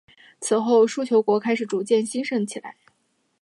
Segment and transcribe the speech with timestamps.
[0.39, 2.75] 此后琉球国开始逐渐兴盛起来。